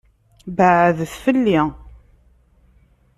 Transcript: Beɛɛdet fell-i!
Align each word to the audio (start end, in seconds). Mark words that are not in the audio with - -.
Beɛɛdet 0.55 1.13
fell-i! 1.23 1.59